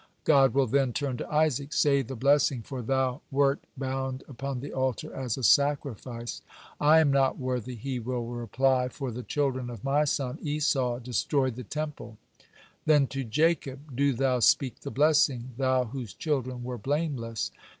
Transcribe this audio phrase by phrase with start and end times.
[0.23, 4.73] God will then turn to Isaac: "Say the blessing, for thou wert bound upon the
[4.73, 6.41] altar as a sacrifice."
[6.79, 11.55] "I am not worthy," he will reply, "for the children of my son Esau destroyed
[11.55, 12.17] the Temple."
[12.87, 17.51] Then to Jacob: "Do thou speak the blessing, thou whose children were blameless."